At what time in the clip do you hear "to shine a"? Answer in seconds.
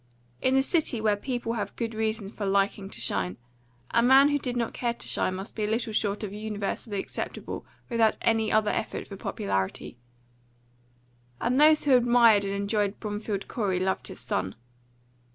2.89-4.01